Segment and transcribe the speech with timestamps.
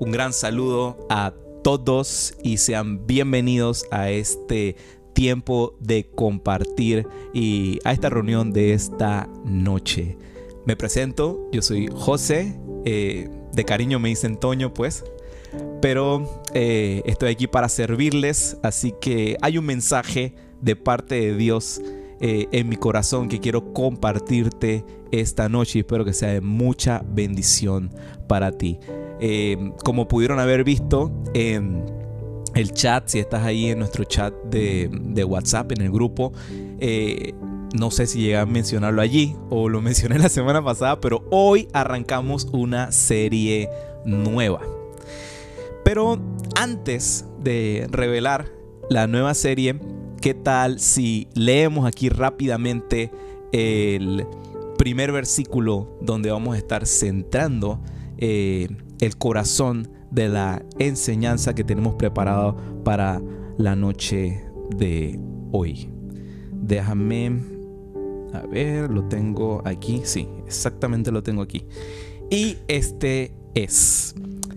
[0.00, 4.76] Un gran saludo a todos y sean bienvenidos a este
[5.12, 10.16] tiempo de compartir y a esta reunión de esta noche.
[10.66, 15.04] Me presento, yo soy José, eh, de cariño me dicen Toño pues,
[15.82, 21.82] pero eh, estoy aquí para servirles, así que hay un mensaje de parte de Dios
[22.20, 27.02] eh, en mi corazón que quiero compartirte esta noche y espero que sea de mucha
[27.06, 27.90] bendición
[28.26, 28.78] para ti.
[29.20, 31.84] Eh, como pudieron haber visto en
[32.54, 36.32] el chat, si estás ahí en nuestro chat de, WhatsApp, en el grupo,
[36.80, 37.34] eh,
[37.78, 41.68] no sé si llegué a mencionarlo allí o lo mencioné la semana pasada, pero hoy
[41.72, 43.68] arrancamos una serie
[44.04, 44.60] nueva.
[45.84, 46.18] Pero
[46.56, 48.46] antes de revelar
[48.90, 49.78] la nueva serie,
[50.28, 53.10] ¿qué tal si leemos aquí rápidamente
[53.50, 54.26] el
[54.76, 57.80] primer versículo donde vamos a estar centrando
[58.18, 58.68] eh,
[59.00, 63.22] el corazón de la enseñanza que tenemos preparado para
[63.56, 64.44] la noche
[64.76, 65.18] de
[65.50, 65.88] hoy.
[66.52, 67.40] Déjame,
[68.34, 71.64] a ver, lo tengo aquí, sí, exactamente lo tengo aquí.
[72.30, 74.14] Y este es,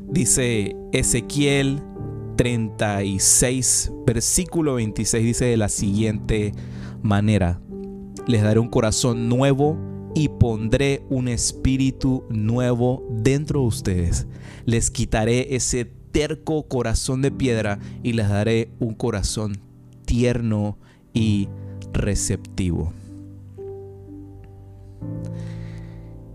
[0.10, 1.82] dice Ezequiel
[2.42, 6.54] 36, versículo 26, dice de la siguiente
[7.04, 7.62] manera,
[8.26, 9.78] les daré un corazón nuevo
[10.16, 14.28] y pondré un espíritu nuevo dentro de ustedes.
[14.66, 19.60] Les quitaré ese terco corazón de piedra y les daré un corazón
[20.06, 20.80] tierno
[21.14, 21.48] y
[21.94, 22.92] receptivo.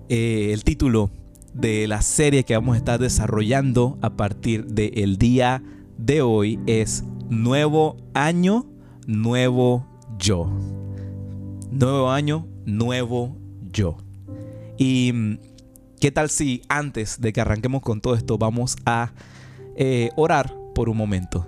[0.08, 1.10] Eh, el título
[1.52, 5.64] de la serie que vamos a estar desarrollando a partir del día
[5.98, 8.66] de hoy es Nuevo Año,
[9.06, 9.86] Nuevo
[10.18, 10.50] Yo.
[11.70, 13.36] Nuevo Año, Nuevo
[13.70, 13.96] yo.
[14.78, 15.38] Y mm,
[16.00, 19.12] qué tal si antes de que arranquemos con todo esto vamos a
[19.76, 21.46] eh, orar por un momento.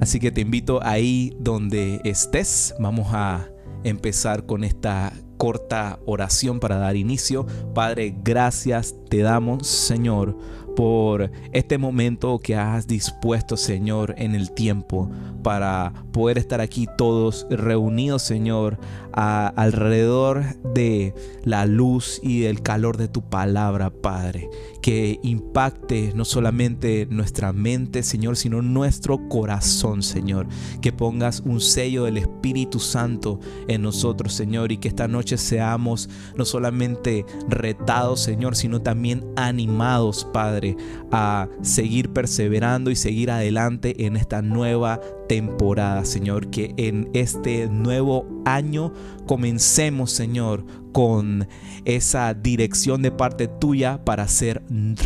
[0.00, 2.74] Así que te invito ahí donde estés.
[2.80, 3.48] Vamos a
[3.84, 7.46] empezar con esta corta oración para dar inicio.
[7.74, 10.36] Padre, gracias te damos, Señor,
[10.78, 15.10] por este momento que has dispuesto, Señor, en el tiempo
[15.42, 18.78] para poder estar aquí todos reunidos, Señor,
[19.18, 21.12] alrededor de
[21.42, 24.48] la luz y del calor de tu palabra, Padre,
[24.80, 30.46] que impacte no solamente nuestra mente, Señor, sino nuestro corazón, Señor,
[30.80, 36.08] que pongas un sello del Espíritu Santo en nosotros, Señor, y que esta noche seamos
[36.36, 40.76] no solamente retados, Señor, sino también animados, Padre,
[41.10, 46.48] a seguir perseverando y seguir adelante en esta nueva temporada, Señor.
[46.48, 48.92] Que en este nuevo año
[49.26, 51.46] comencemos, Señor, con
[51.84, 54.62] esa dirección de parte tuya para ser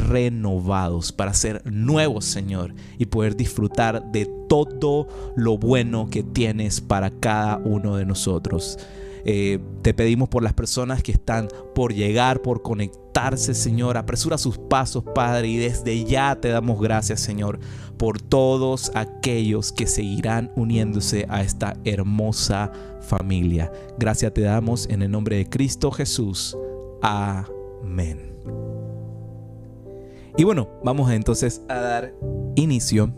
[0.08, 7.10] renovados, para ser nuevos, Señor, y poder disfrutar de todo lo bueno que tienes para
[7.10, 8.78] cada uno de nosotros.
[9.24, 13.96] Eh, te pedimos por las personas que están por llegar, por conectarse, Señor.
[13.96, 15.48] Apresura sus pasos, Padre.
[15.48, 17.58] Y desde ya te damos gracias, Señor,
[17.96, 23.72] por todos aquellos que seguirán uniéndose a esta hermosa familia.
[23.98, 26.56] Gracias te damos en el nombre de Cristo Jesús.
[27.02, 28.32] Amén.
[30.36, 32.14] Y bueno, vamos entonces a dar
[32.56, 33.12] inicio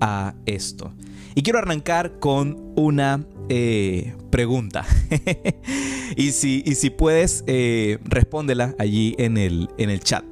[0.00, 0.92] a esto.
[1.34, 4.84] Y quiero arrancar con una eh, pregunta.
[6.16, 10.24] y, si, y, si, puedes, eh, respóndela allí en el, en el chat.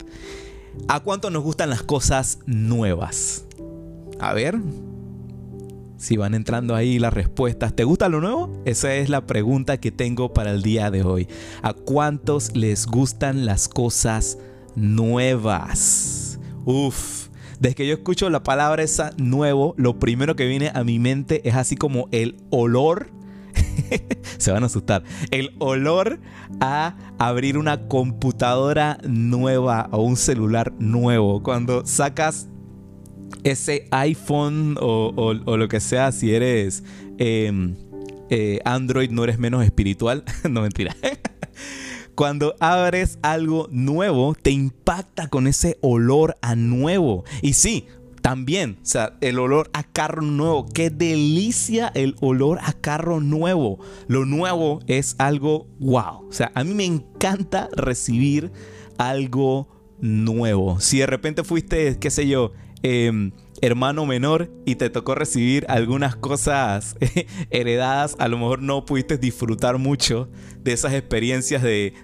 [0.86, 3.44] ¿A cuánto nos gustan las cosas nuevas?
[4.20, 4.58] A ver.
[5.96, 7.74] Si van entrando ahí las respuestas.
[7.74, 8.62] ¿Te gusta lo nuevo?
[8.64, 11.26] Esa es la pregunta que tengo para el día de hoy.
[11.62, 14.38] ¿A cuántos les gustan las cosas
[14.76, 16.38] nuevas?
[16.64, 17.28] Uf,
[17.60, 21.46] desde que yo escucho la palabra esa nuevo, lo primero que viene a mi mente
[21.48, 23.10] es así como el olor.
[24.38, 25.02] se van a asustar.
[25.30, 26.20] El olor
[26.60, 31.42] a abrir una computadora nueva o un celular nuevo.
[31.42, 32.48] Cuando sacas
[33.44, 36.84] ese iPhone o, lo que sea, si eres
[37.18, 37.74] em,
[38.30, 40.24] eh, Android, no eres menos espiritual.
[40.48, 40.94] no mentira.
[42.18, 47.22] Cuando abres algo nuevo, te impacta con ese olor a nuevo.
[47.42, 47.86] Y sí,
[48.22, 50.66] también, o sea, el olor a carro nuevo.
[50.66, 53.78] Qué delicia el olor a carro nuevo.
[54.09, 56.26] Lo nuevo es algo wow.
[56.28, 58.50] O sea, a mí me encanta recibir
[58.97, 59.68] algo
[60.00, 60.80] nuevo.
[60.80, 62.50] Si de repente fuiste, qué sé yo,
[62.82, 63.30] eh,
[63.60, 66.97] hermano menor y te tocó recibir algunas cosas
[67.51, 70.28] heredadas, a lo mejor no pudiste disfrutar mucho
[70.60, 71.95] de esas experiencias de,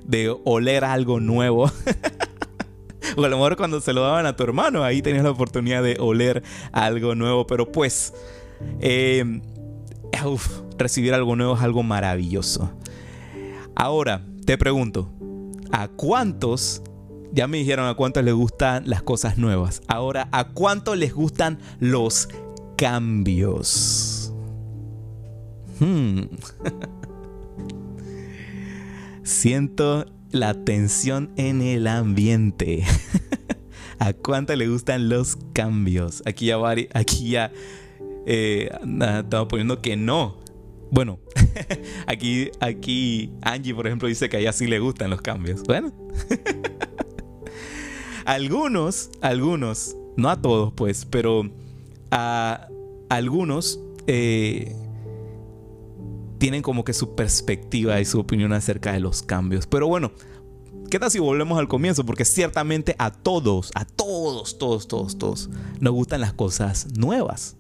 [0.45, 1.65] oler algo nuevo.
[3.17, 5.83] o a lo mejor cuando se lo daban a tu hermano, ahí tenías la oportunidad
[5.83, 6.43] de oler
[6.73, 7.47] algo nuevo.
[7.47, 8.15] Pero pues,
[8.81, 9.41] eh,
[10.79, 12.73] recibir algo nuevo es algo maravilloso.
[13.77, 15.11] Ahora, te pregunto,
[15.73, 16.83] ¿a cuántos
[17.35, 19.83] ya me dijeron a cuántos les gustan las cosas nuevas.
[19.89, 22.29] Ahora, ¿a cuántos les gustan los
[22.77, 24.33] cambios?
[25.81, 26.21] Hmm.
[29.25, 32.85] Siento la tensión en el ambiente.
[33.99, 36.23] ¿A cuánto le gustan los cambios?
[36.27, 36.59] Aquí ya,
[36.93, 37.51] aquí ya
[38.27, 40.37] eh, estamos poniendo que no.
[40.91, 41.19] Bueno,
[42.07, 45.65] aquí, aquí Angie, por ejemplo, dice que a ella sí le gustan los cambios.
[45.65, 45.93] Bueno.
[48.25, 51.51] Algunos, algunos, no a todos pues, pero
[52.11, 52.69] a
[53.09, 54.77] algunos eh,
[56.39, 59.67] tienen como que su perspectiva y su opinión acerca de los cambios.
[59.67, 60.13] Pero bueno,
[60.91, 62.05] ¿qué tal si volvemos al comienzo?
[62.05, 65.51] Porque ciertamente a todos, a todos, todos, todos, todos,
[65.81, 67.57] nos gustan las cosas nuevas.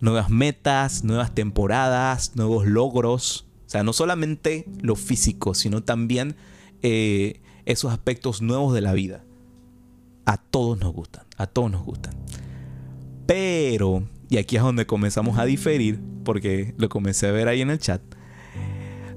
[0.00, 3.46] Nuevas metas, nuevas temporadas, nuevos logros.
[3.66, 6.36] O sea, no solamente lo físico, sino también
[6.82, 9.25] eh, esos aspectos nuevos de la vida.
[10.26, 12.14] A todos nos gustan, a todos nos gustan.
[13.26, 17.70] Pero, y aquí es donde comenzamos a diferir, porque lo comencé a ver ahí en
[17.70, 18.02] el chat,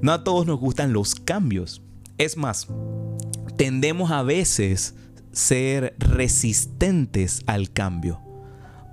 [0.02, 1.82] no a todos nos gustan los cambios.
[2.18, 2.68] Es más,
[3.58, 4.96] tendemos a veces
[5.32, 8.22] ser resistentes al cambio.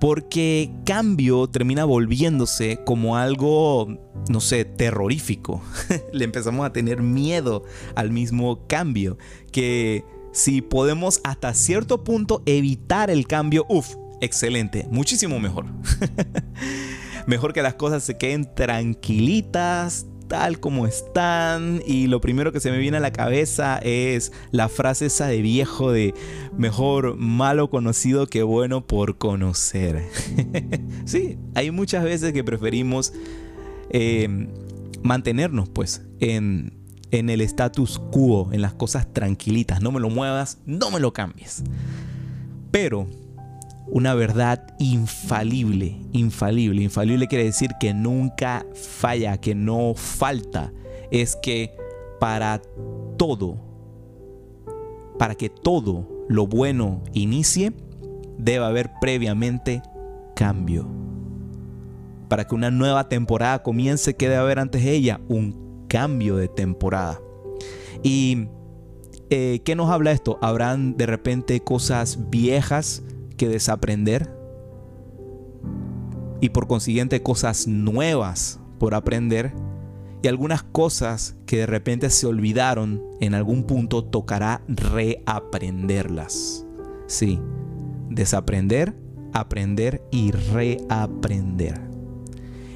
[0.00, 3.98] Porque cambio termina volviéndose como algo,
[4.28, 5.62] no sé, terrorífico.
[6.12, 7.64] Le empezamos a tener miedo
[7.94, 9.16] al mismo cambio.
[9.52, 10.04] Que
[10.36, 15.64] si podemos hasta cierto punto evitar el cambio, uff, excelente, muchísimo mejor.
[17.26, 22.70] mejor que las cosas se queden tranquilitas, tal como están y lo primero que se
[22.70, 26.12] me viene a la cabeza es la frase esa de viejo de
[26.54, 30.04] mejor malo conocido que bueno por conocer.
[31.06, 33.14] sí, hay muchas veces que preferimos
[33.88, 34.48] eh,
[35.02, 39.80] mantenernos pues en, en el status quo, en las cosas tranquilitas.
[39.80, 41.62] No me lo muevas, no me lo cambies.
[42.70, 43.06] Pero
[43.86, 50.72] una verdad infalible, infalible, infalible quiere decir que nunca falla, que no falta,
[51.10, 51.76] es que
[52.18, 52.60] para
[53.16, 53.58] todo,
[55.18, 57.72] para que todo lo bueno inicie,
[58.38, 59.82] debe haber previamente
[60.34, 60.88] cambio.
[62.28, 65.20] Para que una nueva temporada comience, ¿qué debe haber antes de ella?
[65.28, 67.20] Un cambio de temporada.
[68.02, 68.48] ¿Y
[69.30, 70.38] eh, qué nos habla esto?
[70.42, 73.02] ¿Habrán de repente cosas viejas
[73.36, 74.34] que desaprender?
[76.40, 79.54] Y por consiguiente cosas nuevas por aprender.
[80.22, 86.66] Y algunas cosas que de repente se olvidaron, en algún punto tocará reaprenderlas.
[87.06, 87.40] Sí,
[88.10, 88.96] desaprender,
[89.32, 91.80] aprender y reaprender.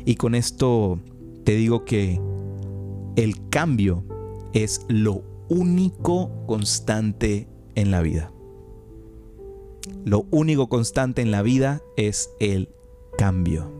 [0.04, 1.00] Y con esto
[1.44, 2.20] te digo que
[3.20, 4.02] el cambio
[4.54, 8.32] es lo único constante en la vida.
[10.06, 12.70] Lo único constante en la vida es el
[13.18, 13.70] cambio.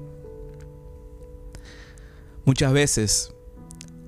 [2.44, 3.34] Muchas veces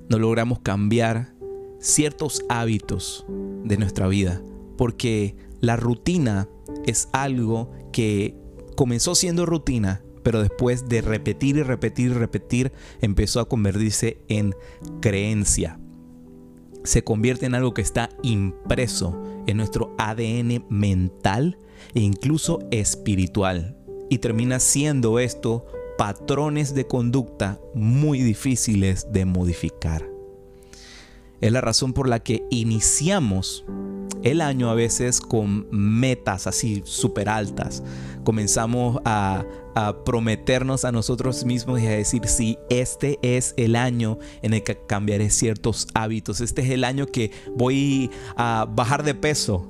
[0.07, 1.33] no logramos cambiar
[1.79, 3.25] ciertos hábitos
[3.63, 4.39] de nuestra vida
[4.77, 6.47] porque la rutina
[6.85, 8.37] es algo que
[8.75, 14.55] comenzó siendo rutina pero después de repetir y repetir y repetir, empezó a convertirse en
[15.01, 15.79] creencia.
[16.83, 21.57] Se convierte en algo que está impreso en nuestro ADN mental
[21.93, 23.77] e incluso espiritual.
[24.09, 25.65] Y termina siendo esto
[25.97, 30.09] patrones de conducta muy difíciles de modificar.
[31.41, 33.65] Es la razón por la que iniciamos
[34.23, 37.83] el año a veces con metas así súper altas.
[38.23, 39.45] Comenzamos a,
[40.05, 44.77] prometernos a nosotros mismos y a decir, sí, este es el año en el que
[44.77, 46.41] cambiaré ciertos hábitos.
[46.41, 49.67] Este es el año que voy a bajar de peso.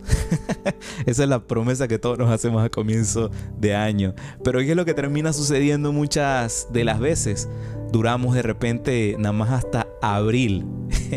[1.06, 4.14] Esa es la promesa que todos nos hacemos a comienzo de año.
[4.44, 7.48] Pero ¿qué es lo que termina sucediendo muchas de las veces?
[7.94, 10.66] Duramos de repente nada más hasta abril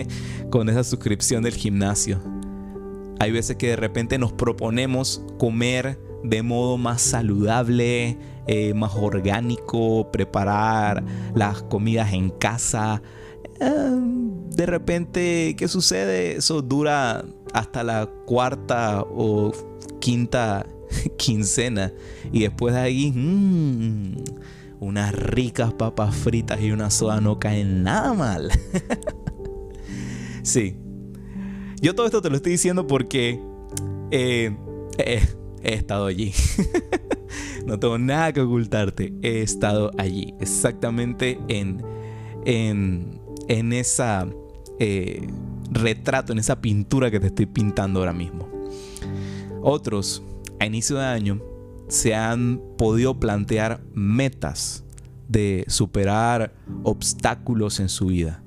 [0.51, 2.21] con esa suscripción del gimnasio
[3.19, 10.11] hay veces que de repente nos proponemos comer de modo más saludable, eh, más orgánico,
[10.11, 11.05] preparar
[11.35, 13.03] las comidas en casa.
[13.61, 16.37] Em, de repente, ¿qué sucede?
[16.37, 19.53] Eso dura hasta la cuarta o
[20.01, 20.67] quinta
[21.19, 21.93] quincena.
[22.33, 24.17] Y después de ahí, mmm,
[24.81, 28.51] unas ricas papas fritas y una soda no caen nada mal.
[30.43, 30.77] sí,
[31.81, 33.41] yo todo esto te lo estoy diciendo porque
[34.11, 34.55] eh,
[35.67, 36.33] he estado allí.
[37.67, 39.13] no tengo nada que ocultarte.
[39.23, 40.35] He estado allí.
[40.41, 41.85] Exactamente en,
[42.45, 44.29] en, en esa
[44.79, 45.27] eh,
[45.71, 48.49] retrato, en esa pintura que te estoy pintando ahora mismo.
[49.61, 50.23] Otros,
[50.61, 51.43] a inicio de año,
[51.89, 54.85] se han podido plantear metas
[55.29, 56.55] de superar
[56.85, 58.43] obstáculos en su vida,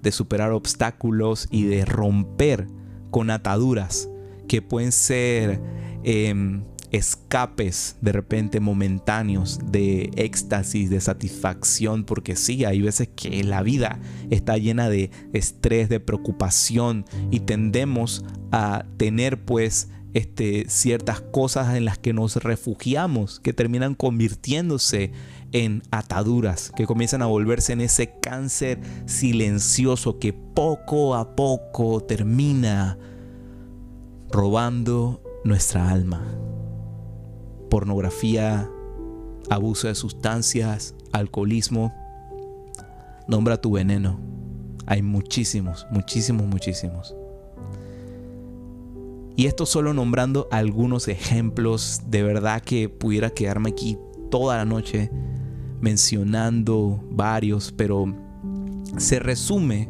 [0.00, 2.68] de superar obstáculos y de romper
[3.10, 4.08] con ataduras
[4.46, 5.60] que pueden ser
[6.04, 13.62] em, escapes de repente momentáneos de éxtasis, de satisfacción, porque sí, hay veces que la
[13.62, 13.98] vida
[14.30, 21.86] está llena de estrés, de preocupación y tendemos a tener pues este, ciertas cosas en
[21.86, 25.12] las que nos refugiamos, que terminan convirtiéndose
[25.52, 32.98] en ataduras, que comienzan a volverse en ese cáncer silencioso que poco a poco termina
[34.30, 36.22] robando nuestra alma.
[37.70, 38.70] Pornografía,
[39.50, 41.92] abuso de sustancias, alcoholismo.
[43.28, 44.20] Nombra tu veneno.
[44.86, 47.14] Hay muchísimos, muchísimos, muchísimos.
[49.36, 53.98] Y esto solo nombrando algunos ejemplos, de verdad que pudiera quedarme aquí
[54.30, 55.10] toda la noche
[55.80, 58.14] mencionando varios, pero
[58.98, 59.88] se resume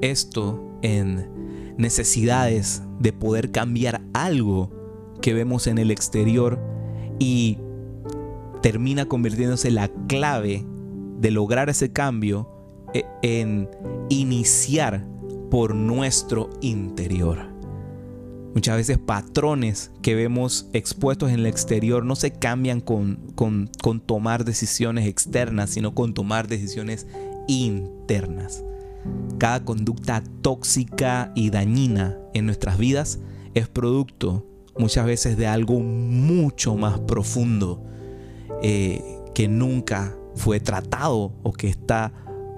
[0.00, 4.79] esto en necesidades de poder cambiar algo
[5.20, 6.58] que vemos en el exterior
[7.18, 7.58] y
[8.62, 10.64] termina convirtiéndose la clave
[11.18, 12.48] de lograr ese cambio
[12.94, 13.68] e, en
[14.08, 15.06] iniciar
[15.50, 17.50] por nuestro interior.
[18.54, 24.44] Muchas veces patrones que vemos expuestos en el exterior no se cambian con, con, tomar
[24.44, 27.06] decisiones externas, sino con tomar decisiones
[27.46, 28.64] internas.
[29.38, 33.20] Cada conducta tóxica y dañina en nuestras vidas
[33.54, 37.82] es producto muchas veces de algo mucho más profundo
[38.62, 39.02] eh,
[39.34, 42.12] que nunca fue tratado o que está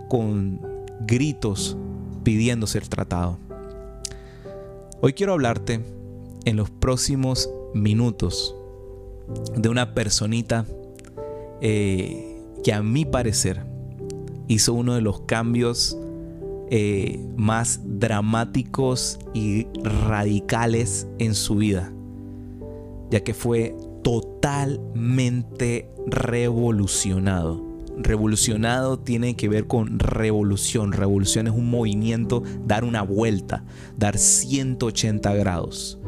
[0.09, 0.61] con
[1.01, 1.77] gritos
[2.23, 3.39] pidiendo ser tratado.
[5.01, 5.81] Hoy quiero hablarte
[6.45, 8.55] en los próximos minutos
[9.57, 10.67] de una personita
[11.61, 13.65] eh, que a mi parecer
[14.49, 15.97] hizo uno de los cambios
[16.71, 21.93] eh, más dramáticos y radicales en su vida,
[23.13, 30.93] ya que fue totalmente revolucionado revolucionado tiene que ver con revolución.
[30.93, 33.65] Revolución es un movimiento, dar una vuelta,
[33.99, 35.99] dar 180 grados.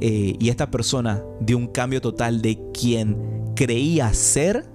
[0.00, 3.16] Eh, y esta persona dio un cambio total de quien
[3.56, 4.68] creía ser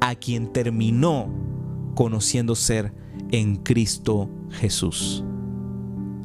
[0.00, 1.32] a quien terminó
[1.94, 2.92] conociendo ser
[3.30, 5.24] en Cristo Jesús.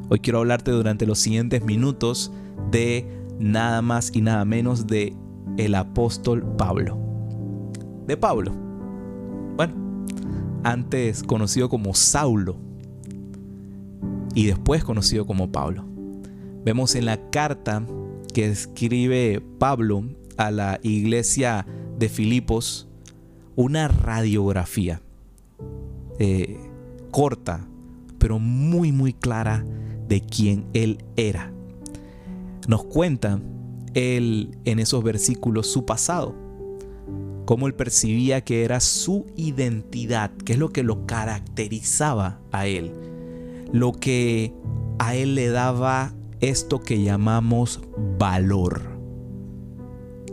[0.08, 2.32] Hoy quiero hablarte durante los siguientes minutos
[2.70, 5.14] de nada más y nada menos de
[5.56, 6.98] el apóstol Pablo.
[8.06, 8.62] De Pablo
[9.56, 9.74] bueno,
[10.64, 12.56] antes conocido como Saulo
[14.34, 15.84] y después conocido como Pablo.
[16.64, 17.84] Vemos en la carta
[18.32, 20.04] que escribe Pablo
[20.36, 21.66] a la iglesia
[21.98, 22.88] de Filipos
[23.56, 25.02] una radiografía
[26.18, 26.58] eh,
[27.10, 27.68] corta,
[28.18, 29.64] pero muy muy clara
[30.08, 31.51] de quién él era.
[32.68, 33.40] Nos cuenta
[33.94, 36.42] él en esos versículos su pasado
[37.44, 42.92] cómo él percibía que era su identidad, que es lo que lo caracterizaba a él,
[43.72, 44.54] lo que
[44.98, 47.80] a él le daba esto que llamamos
[48.18, 48.80] valor,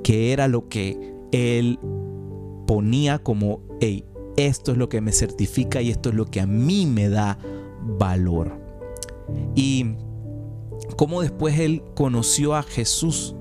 [0.03, 1.79] que era lo que él
[2.65, 4.05] ponía como, hey,
[4.37, 7.37] esto es lo que me certifica y esto es lo que a mí me da
[7.97, 8.59] valor.
[9.55, 9.95] Y
[10.95, 13.35] cómo después él conoció a Jesús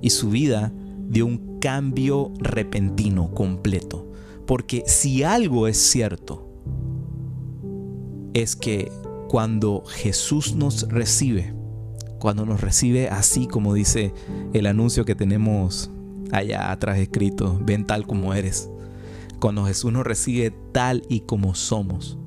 [0.00, 0.72] y su vida
[1.08, 4.10] dio un cambio repentino, completo.
[4.46, 6.48] Porque si algo es cierto,
[8.34, 8.90] es que
[9.28, 11.54] cuando Jesús nos recibe,
[12.18, 14.12] cuando nos recibe así como dice
[14.52, 15.90] el anuncio que tenemos
[16.32, 18.70] allá atrás escrito, ven tal como eres.
[19.40, 22.18] Cuando Jesús nos recibe tal y como somos.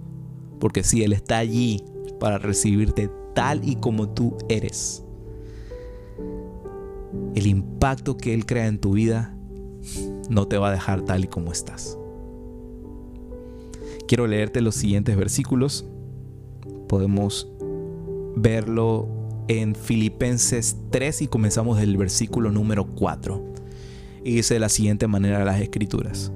[0.60, 1.84] Porque si Él está allí
[2.20, 5.06] para recibirte tal y como tú eres
[7.36, 9.36] el impacto que Él crea en tu vida
[10.30, 11.98] no te va a dejar tal y como estás.
[14.08, 15.86] Quiero leerte los siguientes versículos.
[16.88, 17.48] Podemos
[18.36, 19.08] verlo
[19.48, 23.44] en Filipenses 3 y comenzamos del versículo número 4.
[24.24, 26.32] Y dice de la siguiente manera las escrituras.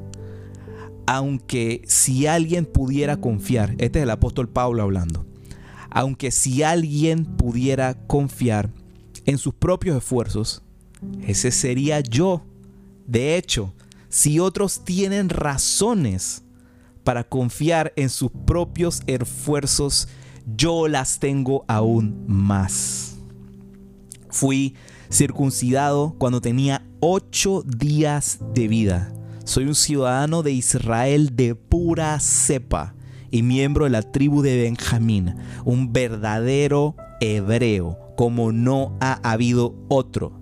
[1.07, 5.25] Aunque si alguien pudiera confiar, este es el apóstol Pablo hablando,
[5.91, 8.71] aunque si alguien pudiera confiar
[9.25, 10.61] en sus propios esfuerzos,
[11.25, 12.43] ese sería yo.
[13.07, 13.73] De hecho,
[14.09, 16.43] si otros tienen razones
[17.03, 20.07] para confiar en sus propios esfuerzos,
[20.55, 23.17] yo las tengo aún más.
[24.29, 24.75] Fui
[25.11, 29.13] circuncidado cuando tenía ocho días de vida.
[29.43, 32.93] Soy un ciudadano de Israel de pura cepa
[33.31, 40.33] y miembro de la tribu de Benjamín, un verdadero hebreo, como no ha habido otro.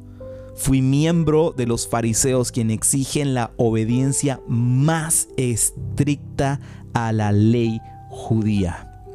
[0.56, 6.60] Fui miembro de los fariseos quienes exigen la obediencia más estricta
[6.94, 7.80] a la ley
[8.10, 9.06] judía.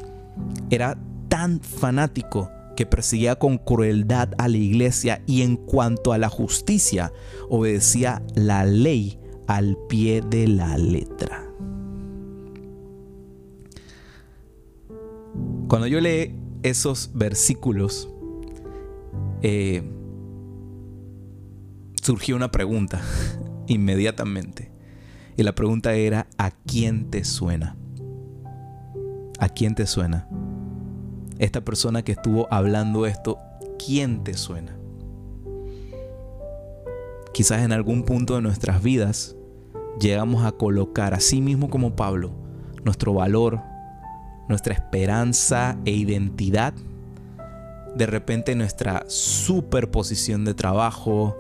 [0.71, 0.97] Era
[1.29, 7.13] tan fanático que perseguía con crueldad a la iglesia y en cuanto a la justicia,
[7.49, 11.42] obedecía la ley al pie de la letra.
[15.73, 18.07] Cuando yo leí esos versículos,
[19.41, 19.83] eh,
[22.03, 23.01] surgió una pregunta
[23.69, 24.71] inmediatamente.
[25.35, 27.75] Y la pregunta era, ¿a quién te suena?
[29.39, 30.29] ¿A quién te suena?
[31.39, 33.39] Esta persona que estuvo hablando esto,
[33.83, 34.77] ¿quién te suena?
[37.33, 39.37] Quizás en algún punto de nuestras vidas
[39.99, 42.31] llegamos a colocar, así mismo como Pablo,
[42.85, 43.72] nuestro valor,
[44.49, 46.75] nuestra esperanza e identidad,
[47.97, 51.37] de repente nuestra superposición de trabajo,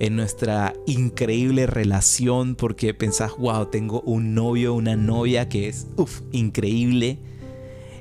[0.00, 5.86] en nuestra increíble relación porque pensás, wow, tengo un novio, una novia que es
[6.32, 7.18] increíble.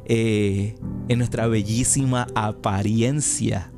[0.05, 0.75] Eh,
[1.07, 3.71] en nuestra bellísima apariencia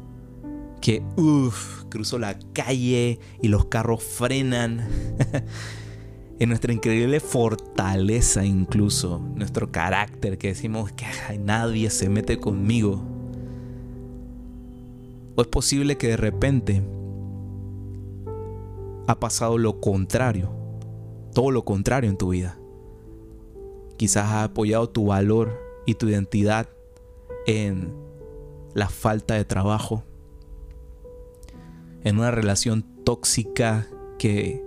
[0.81, 4.87] que uff, cruzo la calle y los carros frenan.
[6.37, 11.05] en nuestra increíble fortaleza incluso, nuestro carácter que decimos que
[11.39, 13.01] nadie se mete conmigo.
[15.35, 16.83] O es posible que de repente
[19.07, 20.49] ha pasado lo contrario,
[21.33, 22.57] todo lo contrario en tu vida.
[23.97, 26.67] Quizás has apoyado tu valor y tu identidad
[27.47, 27.93] en
[28.73, 30.03] la falta de trabajo,
[32.03, 34.65] en una relación tóxica que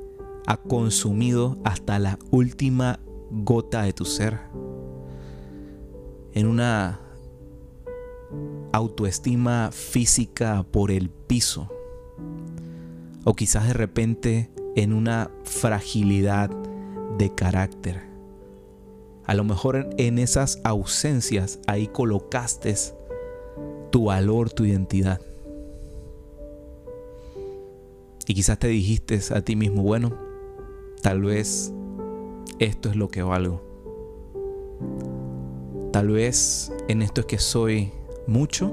[0.48, 4.38] ha consumido hasta la última gota de tu ser,
[6.32, 7.00] en una
[8.72, 11.68] autoestima física por el piso
[13.24, 16.48] o quizás de repente en una fragilidad
[17.18, 18.08] de carácter.
[19.26, 22.74] A lo mejor en esas ausencias ahí colocaste
[23.90, 25.20] tu valor, tu identidad.
[28.26, 30.27] Y quizás te dijiste a ti mismo, bueno,
[31.02, 31.72] tal vez
[32.58, 33.62] esto es lo que valgo.
[35.92, 37.92] Tal vez en esto es que soy
[38.26, 38.72] mucho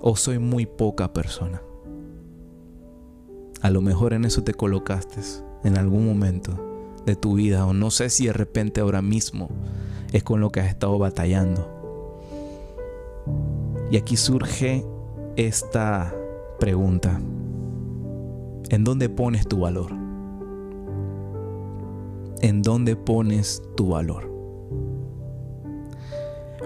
[0.00, 1.62] o soy muy poca persona.
[3.62, 5.20] A lo mejor en eso te colocaste
[5.64, 6.58] en algún momento
[7.04, 9.48] de tu vida o no sé si de repente ahora mismo
[10.12, 11.68] es con lo que has estado batallando.
[13.90, 14.84] Y aquí surge
[15.36, 16.14] esta
[16.58, 17.20] pregunta.
[18.70, 20.09] ¿En dónde pones tu valor?
[22.40, 24.30] ¿En dónde pones tu valor?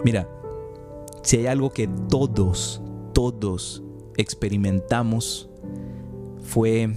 [0.04, 0.28] Mira,
[1.22, 2.82] si hay algo que todos,
[3.12, 3.82] todos
[4.16, 5.48] experimentamos
[6.42, 6.94] fue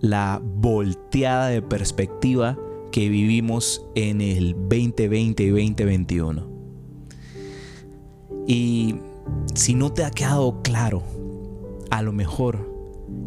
[0.00, 2.58] la volteada de perspectiva
[2.90, 6.48] que vivimos en el 2020 y 2021.
[8.46, 8.96] Y
[9.54, 11.02] si no te ha quedado claro,
[11.90, 12.70] a lo mejor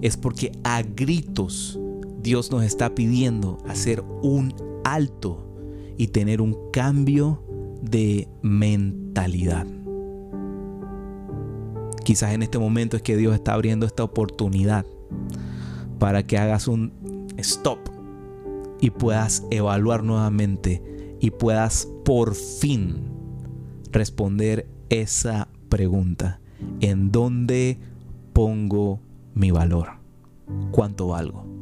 [0.02, 1.80] es porque a gritos
[2.28, 5.48] Dios nos está pidiendo hacer un alto
[5.96, 7.42] y tener un cambio
[7.82, 9.66] de mentalidad.
[12.04, 14.86] Quizás en este momento es que Dios está abriendo esta oportunidad
[16.00, 16.92] para que hagas un
[17.38, 17.80] stop
[18.82, 20.84] y puedas evaluar nuevamente
[21.22, 23.04] y puedas por fin
[23.94, 26.42] responder esa pregunta.
[26.82, 27.80] ¿En dónde
[28.34, 29.00] pongo
[29.34, 29.92] mi valor?
[30.72, 31.57] ¿Cuánto valgo?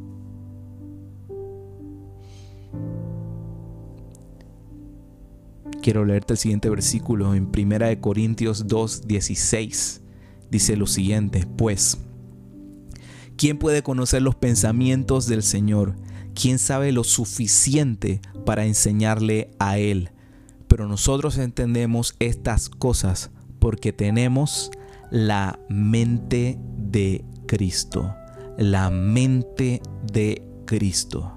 [5.86, 10.02] Quiero leerte el siguiente versículo en 1 Corintios 2, 16.
[10.50, 11.98] Dice lo siguiente, pues
[13.36, 15.94] ¿Quién puede conocer los pensamientos del Señor?
[16.34, 20.10] ¿Quién sabe lo suficiente para enseñarle a Él?
[20.66, 24.72] Pero nosotros entendemos estas cosas porque tenemos
[25.12, 28.12] la mente de Cristo.
[28.58, 31.32] La mente de Cristo.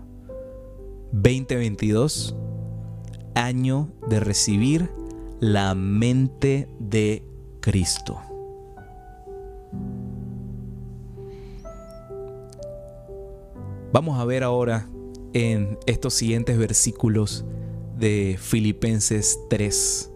[1.11, 2.35] 2022,
[3.39, 4.89] año de recibir
[5.39, 7.23] la mente de
[7.61, 8.19] Cristo.
[13.91, 14.87] Vamos a ver ahora
[15.33, 17.45] en estos siguientes versículos
[17.97, 20.09] de Filipenses 3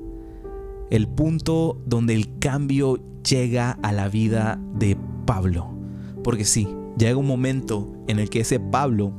[0.94, 5.74] el punto donde el cambio llega a la vida de Pablo.
[6.24, 6.68] Porque sí,
[7.00, 9.12] llega un momento en el que ese Pablo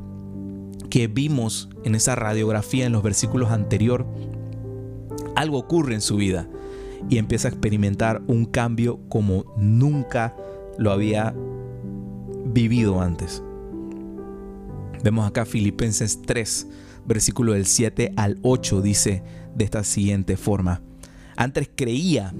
[0.95, 4.07] que vimos en esa radiografía en los versículos anterior,
[5.35, 6.49] algo ocurre en su vida
[7.11, 10.37] y empieza a experimentar un cambio como nunca
[10.79, 11.35] lo había
[12.47, 13.43] vivido antes.
[15.03, 16.69] Vemos acá Filipenses 3,
[17.07, 20.81] versículo del 7 al 8, dice de esta siguiente forma.
[21.35, 22.33] Antes creía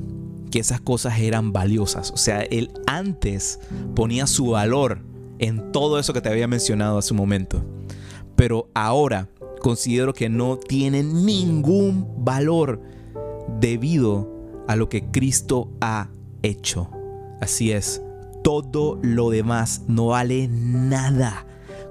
[0.53, 3.59] que esas cosas eran valiosas, o sea, él antes
[3.97, 5.01] ponía su valor
[5.41, 7.65] en todo eso que te había mencionado hace un momento.
[8.45, 9.31] Pero ahora
[9.63, 12.83] considero que no tiene ningún valor
[13.59, 14.29] debido
[14.69, 16.11] a lo que Cristo ha
[16.43, 16.91] hecho.
[17.41, 18.03] Así es,
[18.43, 21.47] todo lo demás no vale nada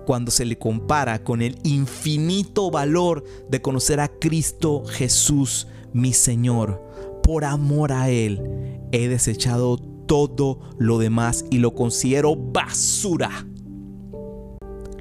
[0.06, 6.84] cuando se le compara con el infinito valor de conocer a Cristo Jesús, mi Señor.
[7.24, 13.44] Por amor a Él, he desechado todo lo demás y lo considero basura.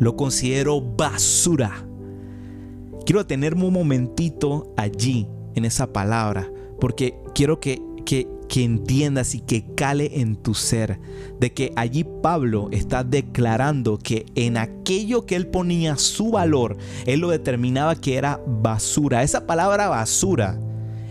[0.03, 1.87] Lo considero basura.
[3.07, 9.41] Quiero tenerme un momentito allí, en esa palabra, porque quiero que, que que entiendas y
[9.41, 10.99] que cale en tu ser,
[11.41, 17.21] de que allí Pablo está declarando que en aquello que él ponía su valor, él
[17.21, 19.23] lo determinaba que era basura.
[19.23, 20.61] Esa palabra basura,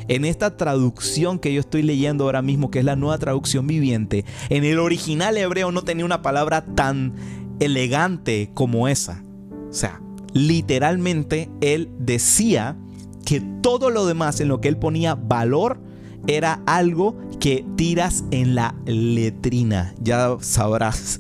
[0.08, 4.24] en esta traducción que yo estoy leyendo ahora mismo, que es la nueva traducción viviente,
[4.50, 7.14] en el original hebreo no tenía una palabra tan
[7.62, 9.24] elegante como esa.
[9.70, 10.02] O sea,
[10.34, 12.78] literalmente él decía
[13.26, 15.80] que todo lo demás en lo que él ponía valor,
[16.28, 19.94] era algo que tiras en la letrina.
[20.00, 21.20] Ya sabrás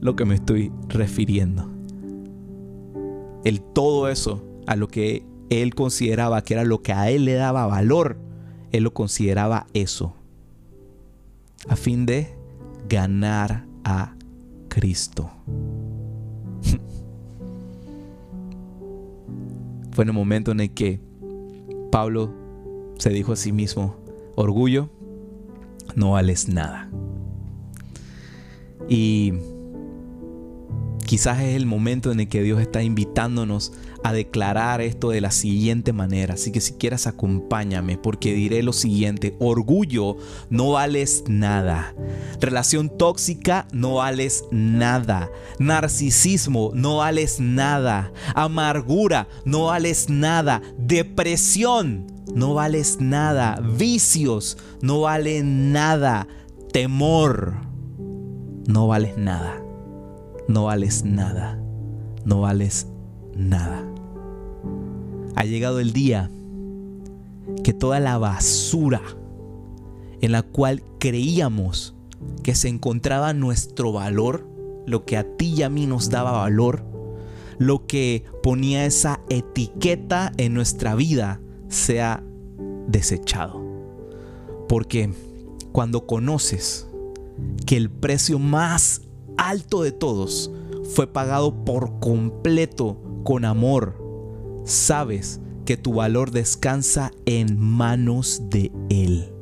[0.00, 1.70] lo que me estoy refiriendo.
[3.44, 7.34] El todo eso a lo que él consideraba que era lo que a él le
[7.34, 8.18] daba valor,
[8.72, 10.14] él lo consideraba eso.
[11.68, 12.36] A fin de
[12.88, 14.15] ganar a
[14.76, 15.30] Cristo.
[19.92, 21.00] Fue en el momento en el que
[21.90, 22.30] Pablo
[22.98, 23.96] se dijo a sí mismo,
[24.34, 24.90] orgullo,
[25.94, 26.90] no vales nada.
[28.86, 29.32] Y
[31.06, 33.72] quizás es el momento en el que Dios está invitándonos
[34.06, 36.34] a declarar esto de la siguiente manera.
[36.34, 39.34] Así que si quieres acompáñame porque diré lo siguiente.
[39.40, 40.16] Orgullo,
[40.48, 41.92] no vales nada.
[42.40, 45.28] Relación tóxica, no vales nada.
[45.58, 48.12] Narcisismo, no vales nada.
[48.36, 50.62] Amargura, no vales nada.
[50.78, 53.60] Depresión, no vales nada.
[53.76, 56.28] Vicios, no valen nada.
[56.72, 57.54] Temor,
[58.68, 59.60] no vales nada.
[60.46, 61.60] No vales nada.
[62.24, 62.86] No vales
[63.34, 63.95] nada.
[65.36, 66.30] Ha llegado el día
[67.62, 69.02] que toda la basura
[70.20, 71.94] en la cual creíamos
[72.42, 74.48] que se encontraba nuestro valor,
[74.86, 76.84] lo que a ti y a mí nos daba valor,
[77.58, 82.22] lo que ponía esa etiqueta en nuestra vida, sea
[82.88, 83.62] desechado.
[84.68, 85.12] Porque
[85.72, 86.88] cuando conoces
[87.66, 89.02] que el precio más
[89.36, 90.50] alto de todos
[90.94, 94.05] fue pagado por completo con amor,
[94.66, 99.32] sabes que tu valor descansa en manos de Él,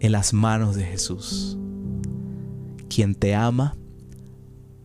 [0.00, 1.58] en las manos de Jesús,
[2.88, 3.76] quien te ama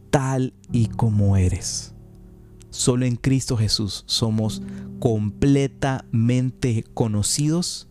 [0.10, 1.94] tal y como eres.
[2.70, 4.64] Solo en Cristo Jesús somos
[5.00, 7.90] completamente conocidos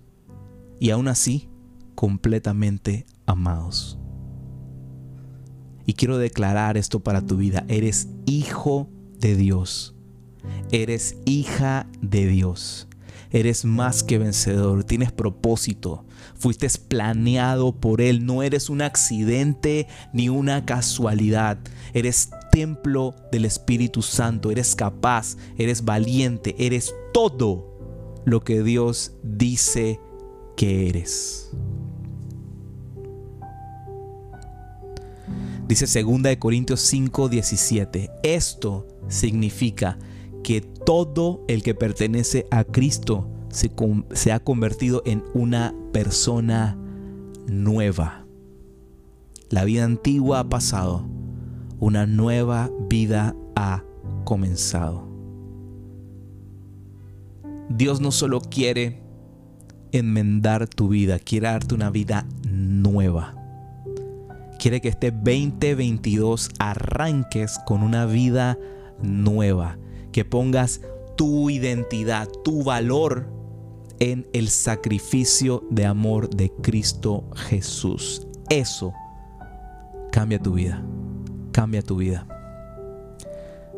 [0.80, 1.48] y aún así
[1.94, 3.98] completamente amados.
[5.84, 7.64] Y quiero declarar esto para tu vida.
[7.68, 9.94] Eres hijo de Dios.
[10.70, 12.88] Eres hija de Dios.
[13.30, 14.84] Eres más que vencedor.
[14.84, 16.04] Tienes propósito.
[16.34, 18.26] Fuiste planeado por Él.
[18.26, 21.58] No eres un accidente ni una casualidad.
[21.92, 30.00] Eres templo del Espíritu Santo, eres capaz, eres valiente, eres todo lo que Dios dice
[30.56, 31.50] que eres.
[35.66, 38.10] Dice 2 Corintios 5, 17.
[38.24, 39.98] Esto significa
[40.42, 46.76] que todo el que pertenece a Cristo se, ha convertido en una persona
[47.46, 48.26] nueva.
[49.48, 51.04] La vida antigua ha pasado
[51.80, 53.82] una nueva vida ha
[54.24, 55.08] comenzado.
[57.68, 59.00] Dios no solo quiere
[59.92, 63.34] enmendar tu vida, quiere darte una vida nueva.
[64.58, 68.58] quiere que este 2022 arranques con una vida
[69.02, 69.78] nueva,
[70.12, 70.80] que pongas
[71.16, 73.28] tu identidad, tu valor
[73.98, 78.26] en el sacrificio de amor de Cristo Jesús.
[78.48, 78.92] Eso
[80.10, 80.82] cambia tu vida,
[81.52, 82.26] cambia tu vida.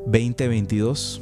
[0.06, 1.20] 2022,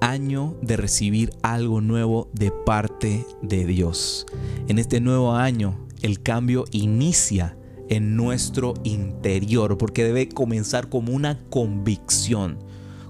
[0.00, 4.26] año de recibir algo nuevo de parte de Dios.
[4.68, 7.56] En este nuevo año, el cambio inicia
[7.90, 12.58] en nuestro interior, porque debe comenzar como una convicción.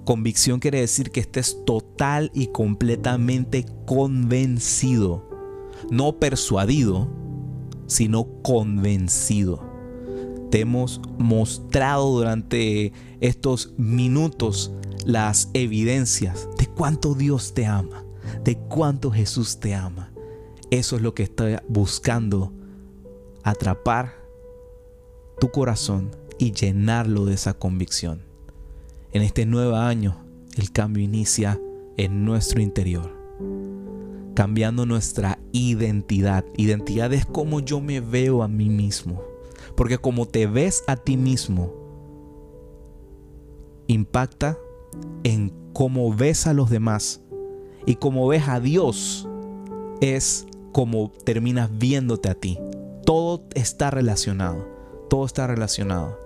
[0.05, 5.29] Convicción quiere decir que estés total y completamente convencido,
[5.91, 7.09] no persuadido,
[7.87, 9.63] sino convencido.
[10.51, 14.73] Te hemos mostrado durante estos minutos
[15.05, 18.05] las evidencias de cuánto Dios te ama,
[18.43, 20.11] de cuánto Jesús te ama.
[20.71, 22.53] Eso es lo que estoy buscando,
[23.43, 24.20] atrapar
[25.41, 28.23] tu corazón y llenarlo de esa convicción.
[29.13, 30.23] En este nuevo año,
[30.57, 31.61] el cambio inicia
[31.97, 33.11] en nuestro interior,
[34.35, 36.45] cambiando nuestra identidad.
[36.57, 39.23] Identidad es como yo me veo a mí mismo,
[39.77, 41.73] porque como te ves a ti mismo,
[43.87, 44.59] impacta
[45.25, 47.23] en cómo ves a los demás
[47.87, 49.27] y cómo ves a Dios
[50.01, 52.59] es como terminas viéndote a ti.
[53.05, 54.80] Todo está relacionado
[55.11, 56.19] todo está relacionado.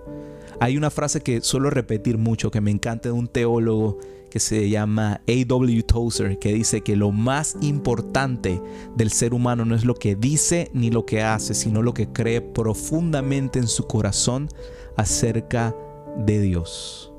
[0.61, 3.97] Hay una frase que suelo repetir mucho, que me encanta de un teólogo
[4.29, 5.83] que se llama A.W.
[5.83, 8.61] Tozer, que dice que lo más importante
[8.95, 12.07] del ser humano no es lo que dice ni lo que hace, sino lo que
[12.07, 14.49] cree profundamente en su corazón
[14.95, 15.75] acerca
[16.17, 17.11] de Dios.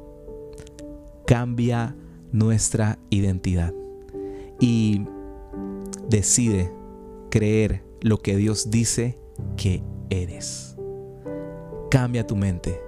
[1.26, 1.96] Cambia
[2.33, 3.74] nuestra identidad
[4.61, 5.02] y
[6.09, 6.72] decide
[7.31, 9.18] creer lo que Dios dice
[9.57, 10.75] que eres.
[11.90, 12.81] Cambia tu mente.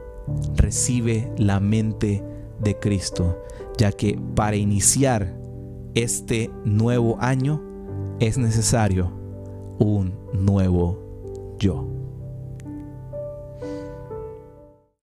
[0.57, 2.23] Recibe la mente
[2.61, 3.43] de Cristo,
[3.79, 5.39] ya que para iniciar
[5.95, 7.63] este nuevo año
[8.21, 9.11] es necesario
[9.79, 11.98] un nuevo yo.